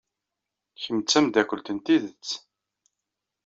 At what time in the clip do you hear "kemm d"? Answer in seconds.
0.81-1.07